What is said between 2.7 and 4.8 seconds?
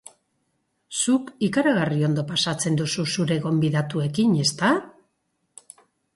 duzu zure gonbidatuekin, ezta?